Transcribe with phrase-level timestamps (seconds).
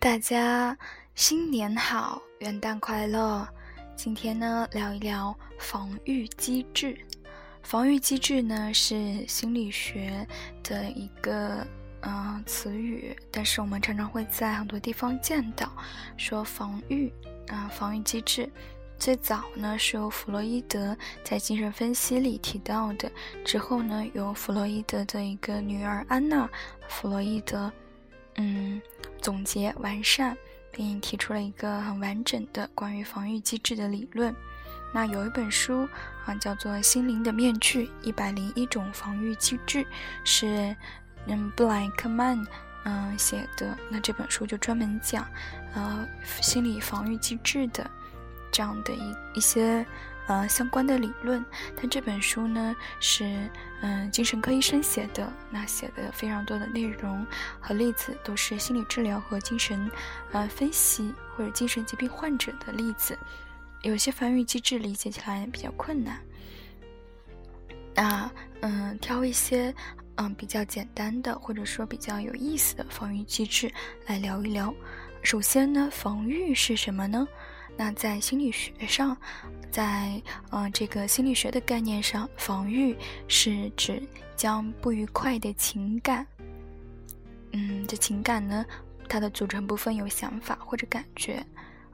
[0.00, 0.74] 大家
[1.14, 3.46] 新年好，元旦快乐！
[3.94, 6.96] 今天呢，聊一聊防御机制。
[7.62, 10.26] 防御机制呢，是心理学
[10.62, 11.66] 的一个
[12.00, 15.70] 嗯词语，但是我们常常会在很多地方见到
[16.16, 17.12] 说防御
[17.48, 18.50] 啊，防御机制。
[18.98, 23.12] 最早呢，是由弗洛伊德在精神分析里提到的，
[23.44, 26.46] 之后呢，由弗洛伊德的一个女儿安娜·
[26.88, 27.70] 弗洛伊德。
[28.36, 28.80] 嗯，
[29.20, 30.36] 总结完善，
[30.72, 34.34] 并提出了一个很完整的关于防御机制的理论。
[34.92, 35.88] 那有一本书
[36.26, 39.78] 啊，叫做《心灵的面具：一百零一种防御机制》，
[40.24, 40.74] 是
[41.26, 42.44] 嗯布莱克曼
[42.84, 43.76] 嗯写的。
[43.88, 45.26] 那这本书就专门讲
[45.74, 46.06] 呃
[46.40, 47.88] 心理防御机制的
[48.50, 49.86] 这样的一一些。
[50.30, 51.44] 呃，相关的理论，
[51.76, 53.50] 但这本书呢是
[53.80, 57.26] 嗯精神科医生写的，那写的非常多的内容
[57.58, 59.90] 和例子都是心理治疗和精神
[60.30, 63.18] 呃分析或者精神疾病患者的例子，
[63.82, 66.20] 有些防御机制理解起来比较困难。
[67.92, 69.74] 那嗯，挑一些
[70.14, 73.68] 嗯比较简单的或者说比较有意思的防御机制
[74.06, 74.72] 来聊一聊。
[75.24, 77.26] 首先呢，防御是什么呢？
[77.76, 79.16] 那在心理学上，
[79.70, 82.96] 在呃这个心理学的概念上，防御
[83.26, 84.02] 是指
[84.36, 86.26] 将不愉快的情感，
[87.52, 88.66] 嗯，这情感呢，
[89.08, 91.44] 它的组成部分有想法或者感觉，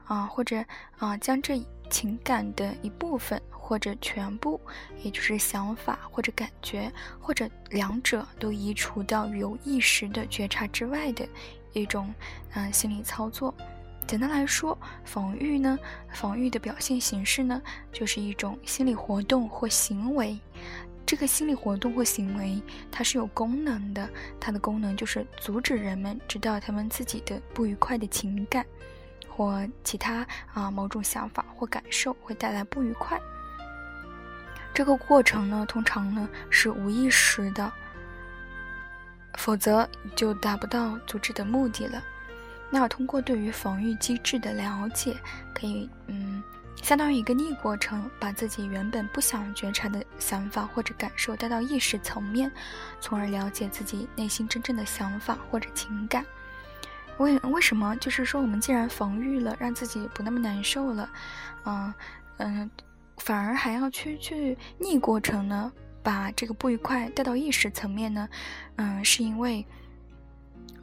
[0.05, 0.63] 啊，或者
[0.97, 4.59] 啊将这情感的一部分或者全部，
[5.03, 11.25] 也就是想法或者感觉，或者两者都移除到有意识的觉察之外的
[11.71, 12.13] 一种
[12.55, 13.53] 嗯心理操作。
[14.07, 15.77] 简单来说，防御呢，
[16.13, 20.39] 防御的表现形式呢，就是一种心理活动或行为。
[21.05, 28.65] 这个心理活动或行为，它是有功能的，它的功能就是阻止人们知道他们自己的不愉快的情感，
[29.27, 33.19] 或其他啊某种想法或感受会带来不愉快。
[34.73, 37.69] 这个过程呢，通常呢是无意识的，
[39.37, 42.01] 否则就达不到阻止的目的了。
[42.69, 45.15] 那通过对于防御机制的了解，
[45.53, 46.43] 可以嗯，
[46.83, 52.51] 相当于一个逆过程，把自己原本不想觉察的想法或者感受带到意识层面，
[52.99, 56.25] 从而了解自己内心真正的想法或者情感。
[57.19, 57.95] 为为什么？
[57.95, 61.09] 就是说，我们既然防御了，让自己不那么难受了，
[61.65, 61.93] 嗯
[62.37, 62.69] 嗯，
[63.17, 65.71] 反而还要去去逆过程呢？
[66.03, 68.27] 把这个不愉快带到意识层面呢？
[68.75, 69.65] 嗯，是因为。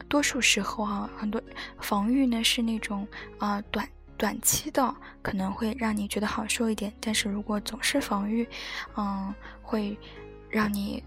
[0.07, 1.41] 多数时候啊，很多
[1.79, 3.07] 防御呢是那种
[3.39, 6.93] 啊短短期的，可能会让你觉得好受一点。
[7.01, 8.47] 但是如果总是防御，
[8.95, 9.97] 嗯，会
[10.49, 11.03] 让你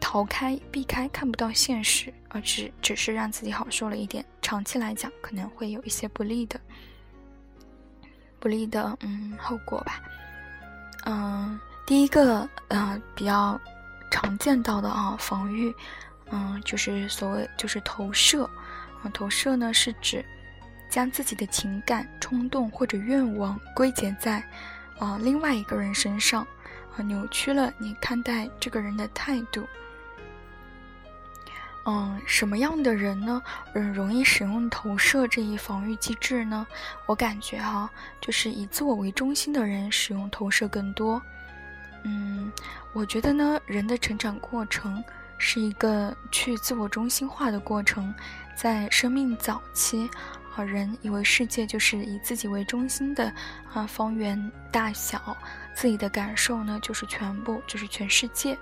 [0.00, 4.24] 逃开、避开，看不到现实，而只只是让自己好受了一点。
[4.40, 6.60] 长期来讲，可能会有一些不利的、
[8.40, 10.00] 不利的嗯后果吧。
[11.04, 13.60] 嗯，第一个呃比较
[14.10, 15.72] 常见到的啊防御。
[16.34, 18.44] 嗯，就是所谓就是投射，
[19.02, 20.24] 啊，投射呢是指
[20.88, 24.42] 将自己的情感、冲动或者愿望归结在
[24.98, 26.46] 啊另外一个人身上，
[26.96, 29.68] 啊扭曲了你看待这个人的态度。
[31.84, 33.42] 嗯，什么样的人呢？
[33.74, 36.66] 嗯，容易使用投射这一防御机制呢？
[37.04, 37.90] 我感觉哈，
[38.22, 41.20] 就是以自我为中心的人使用投射更多。
[42.04, 42.50] 嗯，
[42.94, 45.04] 我觉得呢，人的成长过程。
[45.44, 48.14] 是一个去自我中心化的过程，
[48.56, 50.08] 在生命早期，
[50.54, 53.24] 啊，人以为世界就是以自己为中心的，
[53.74, 55.36] 啊，方圆大小，
[55.74, 58.56] 自己的感受呢就是全部，就是全世界。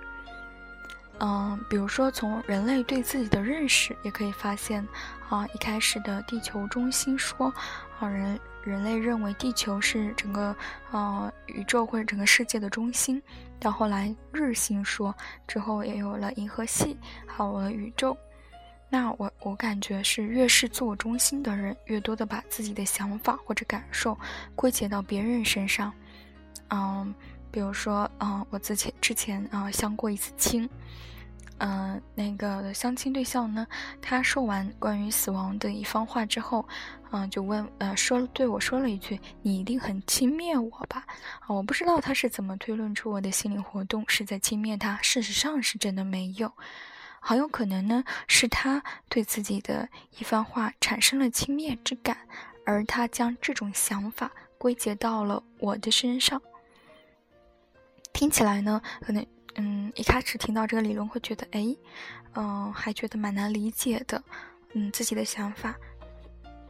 [1.23, 4.85] 嗯，比如说从人类对自己的认识也可以发现，
[5.29, 7.53] 啊，一开始的地球中心说，
[7.99, 10.55] 啊，人人类认为地球是整个，
[10.89, 13.21] 呃，宇宙或者整个世界的中心。
[13.59, 15.15] 到后来，日心说
[15.47, 16.97] 之后，也有了银河系，
[17.27, 18.17] 还有了宇宙。
[18.89, 24.17] 那我我感觉是，越是自我中心的人，越多的把自己的想法或者感受
[24.55, 25.93] 归结到别人身上。
[26.71, 27.13] 嗯，
[27.51, 30.69] 比如说，嗯，我之前之前啊相过一次亲。
[31.63, 33.67] 嗯，那个相亲对象呢，
[34.01, 36.67] 他说完关于死亡的一番话之后，
[37.11, 41.05] 嗯，就问，呃，说对我说了一句：“你一定很轻蔑我吧？”
[41.41, 46.51] 啊，我不知道他是怎么推论出我的心理活动是在轻蔑他，事实上是真的没有，
[47.19, 49.87] 很有可能呢是他对自己的
[50.17, 52.17] 一番话产生了轻蔑之感，
[52.65, 56.41] 而他将这种想法归结到了我的身上，
[58.13, 59.25] 听起来呢，可能。
[59.55, 61.75] 嗯，一开始听到这个理论会觉得，哎，
[62.35, 64.23] 嗯，还觉得蛮难理解的，
[64.73, 65.75] 嗯，自己的想法，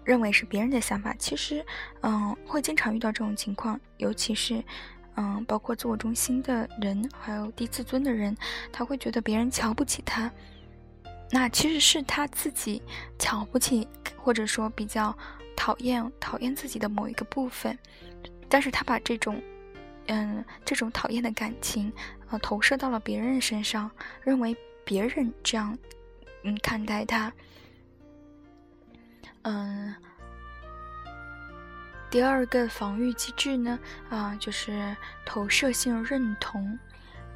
[0.04, 1.64] 认为是别人的想法，其实，
[2.02, 4.64] 嗯，会经常遇到这种情况，尤其是，
[5.16, 8.36] 嗯，包括自我中心的人，还有低自尊的人，
[8.72, 10.32] 他会觉得别人瞧不起他，
[11.30, 12.82] 那其实是他自己
[13.20, 13.88] 瞧不起，
[14.18, 15.16] 或者说比较
[15.56, 17.78] 讨厌讨厌自己的某一个部分，
[18.50, 19.40] 但是他把这种，
[20.14, 21.90] 嗯，这种讨厌的感情，
[22.30, 23.90] 呃，投射到了别人身上，
[24.22, 25.78] 认为别人这样，
[26.44, 27.32] 嗯，看待他。
[29.44, 29.96] 嗯，
[32.10, 33.80] 第二个防御机制呢，
[34.10, 34.94] 啊，就是
[35.26, 36.78] 投射性认同。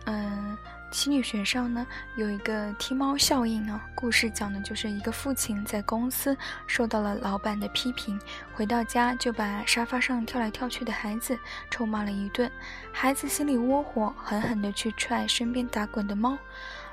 [0.06, 0.57] 嗯，
[0.92, 1.86] 心理学上呢
[2.16, 6.38] 有一个踢猫效应呢，故事讲的就是一个父亲在公司
[6.68, 8.19] 受到了老板的批评，
[8.54, 11.38] 回到家就把沙发上跳来跳去的孩子
[11.69, 12.52] 臭骂了一顿，
[12.92, 16.38] 孩子心里窝火，狠狠地去踹身边打滚的猫。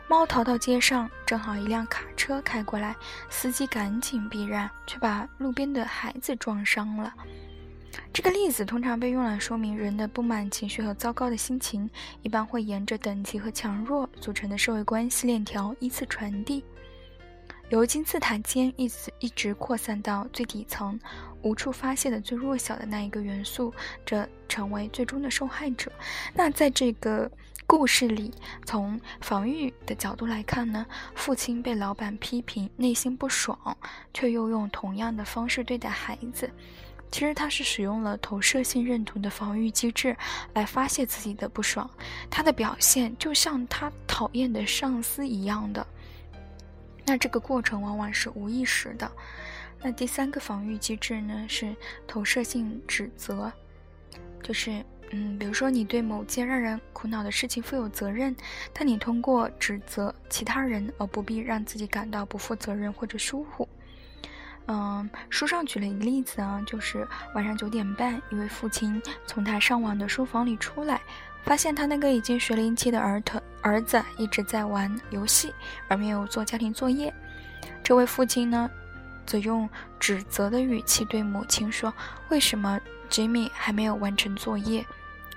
[0.08, 2.97] 猫逃到街上，正好一辆卡车开过来，
[3.31, 7.15] 司机赶紧避让，却把路边的孩子撞伤了。
[8.12, 11.88] 这个例子通常被用来说明人的不满情绪和糟糕的心情，
[12.20, 16.62] 一般会沿着等级和强弱组成的社会关系链条依次传递，
[17.70, 21.00] 由金字塔尖一直一直扩散到最底层，
[21.41, 23.73] 无处发泄的最弱小的那一个元素，
[24.05, 25.91] 这成为最终的受害者。
[26.35, 27.31] 那在这个。
[27.65, 28.31] 故事里，
[28.67, 30.85] 从防御的角度来看呢，
[31.15, 33.56] 父亲被老板批评，内心不爽，
[34.12, 36.50] 却又用同样的方式对待孩子。
[37.12, 40.17] 其实他是使用了投射性认同的防御机制
[40.55, 41.88] 来发泄自己的不爽。
[42.29, 45.87] 他的表现就像他讨厌的上司一样的。
[47.05, 49.09] 那这个过程往往是无意识的。
[49.81, 51.76] 那第三个防御机制呢，是
[52.09, 53.53] 投射性指责，
[54.43, 54.85] 就是。
[55.15, 58.35] 嗯，比如说你对某件让人苦恼的事情负有责任，
[58.73, 63.69] 但你通过指责其他人而不必让自己感到不负责任或者疏忽。
[64.67, 71.00] 嗯，书上举了一个例子啊，就是晚上九点半，一位父亲从他上网的书房里出来，
[71.43, 75.53] 发现他那个已经学龄期的儿童儿子一直在玩游戏，
[75.88, 77.12] 而没有做家庭作业。
[77.82, 78.70] 这位父亲呢，
[79.26, 79.69] 则用
[79.99, 81.93] 指责的语气对母亲说
[82.31, 82.81] ：“为什么
[83.11, 84.87] Jimmy 还没有完成作业？”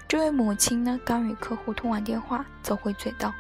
[0.07, 3.33] 这位母亲呢，刚与客户通完电话，则回嘴道：“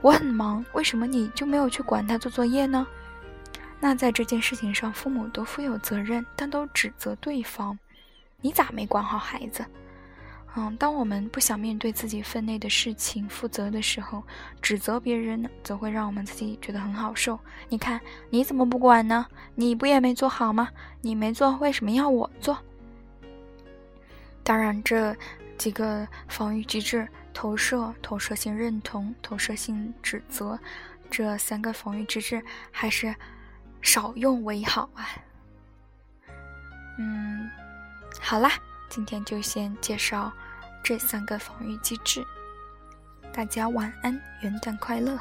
[0.00, 2.86] 我很忙，为什么你就没有去管他做作业呢？”
[3.82, 7.76] 那在这件事情上，父母都负有责任，但都指责对方
[8.40, 9.66] ：“你咋没管好孩子？”
[10.54, 14.22] 嗯，当我们不想面对自己分内的事情负责的时候，
[14.60, 17.36] 指责别人呢，则会让我们自己觉得很好受。
[17.68, 18.00] 你看，
[18.30, 19.26] 你怎么不管呢？
[19.56, 20.68] 你不也没做好吗？
[21.00, 22.56] 你没做，为什么要我做？
[24.44, 25.16] 当然，这。
[25.58, 30.58] 几个防御机制：投射、投射性认同、投射性指责，
[31.08, 32.42] 这三个防御机制
[32.72, 33.14] 还是
[33.82, 35.06] 少用为好啊。
[36.98, 37.50] 嗯，
[38.20, 38.50] 好啦，
[38.88, 40.32] 今天就先介绍
[40.82, 42.24] 这三个防御机制。
[43.32, 44.12] 大家晚安，
[44.42, 45.18] 元旦快乐！